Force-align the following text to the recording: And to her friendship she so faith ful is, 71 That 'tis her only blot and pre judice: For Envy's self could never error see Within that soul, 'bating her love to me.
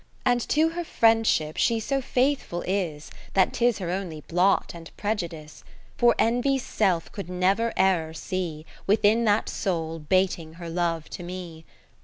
And 0.25 0.41
to 0.49 0.69
her 0.69 0.83
friendship 0.83 1.57
she 1.57 1.79
so 1.79 2.01
faith 2.01 2.41
ful 2.41 2.61
is, 2.61 3.03
71 3.35 3.35
That 3.35 3.53
'tis 3.53 3.77
her 3.77 3.91
only 3.91 4.21
blot 4.21 4.71
and 4.73 4.89
pre 4.97 5.13
judice: 5.13 5.63
For 5.95 6.15
Envy's 6.17 6.63
self 6.65 7.11
could 7.11 7.29
never 7.29 7.71
error 7.77 8.11
see 8.15 8.65
Within 8.87 9.25
that 9.25 9.47
soul, 9.47 9.99
'bating 9.99 10.53
her 10.53 10.69
love 10.71 11.07
to 11.11 11.21
me. 11.21 11.65